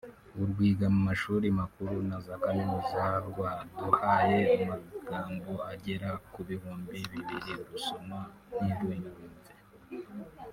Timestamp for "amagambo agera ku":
4.63-6.39